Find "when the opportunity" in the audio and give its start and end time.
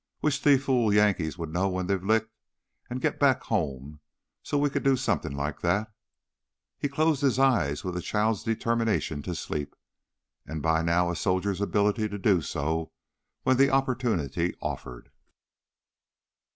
13.43-14.55